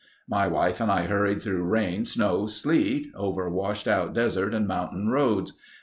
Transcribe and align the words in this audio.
My 0.27 0.47
wife 0.47 0.81
and 0.81 0.89
I 0.91 1.03
hurried 1.03 1.43
through 1.43 1.63
rain, 1.69 2.05
snow, 2.05 2.47
sleet; 2.47 3.11
over 3.13 3.47
washed 3.51 3.87
out 3.87 4.15
desert 4.15 4.51
and 4.51 4.67
mountain 4.67 5.09
roads. 5.09 5.53